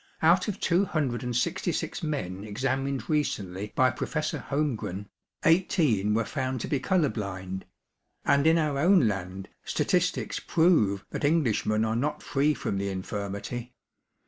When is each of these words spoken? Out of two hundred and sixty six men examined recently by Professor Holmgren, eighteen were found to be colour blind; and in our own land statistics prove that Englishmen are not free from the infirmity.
Out 0.23 0.47
of 0.47 0.59
two 0.59 0.83
hundred 0.85 1.21
and 1.23 1.35
sixty 1.35 1.71
six 1.71 2.01
men 2.01 2.43
examined 2.43 3.07
recently 3.07 3.71
by 3.75 3.91
Professor 3.91 4.39
Holmgren, 4.39 5.05
eighteen 5.45 6.15
were 6.15 6.25
found 6.25 6.59
to 6.61 6.67
be 6.67 6.79
colour 6.79 7.07
blind; 7.09 7.65
and 8.25 8.47
in 8.47 8.57
our 8.57 8.79
own 8.79 9.07
land 9.07 9.47
statistics 9.63 10.39
prove 10.39 11.05
that 11.11 11.23
Englishmen 11.23 11.85
are 11.85 11.95
not 11.95 12.23
free 12.23 12.55
from 12.55 12.79
the 12.79 12.89
infirmity. 12.89 13.75